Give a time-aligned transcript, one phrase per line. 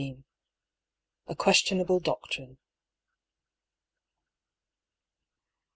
[1.27, 2.57] A QUESTIONABLE DOCTRINE.